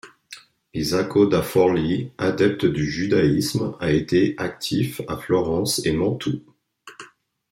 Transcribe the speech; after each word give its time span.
Isacco 0.73 1.27
da 1.27 1.43
Forlì, 1.43 2.09
adepte 2.17 2.65
du 2.65 2.83
judaïsme, 2.89 3.75
a 3.79 3.91
été 3.91 4.33
actif 4.39 4.99
à 5.07 5.15
Florence 5.15 5.85
et 5.85 5.91
Mantoue. 5.91 6.41